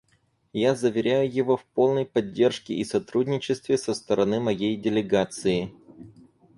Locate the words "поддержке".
2.07-2.73